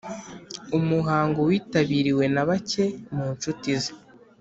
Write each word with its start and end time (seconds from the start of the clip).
umuhango 0.77 1.39
witabiriwe 1.49 2.25
na 2.33 2.43
bake 2.49 2.85
mu 3.13 3.25
nshuti 3.35 3.69
ze 3.81 3.91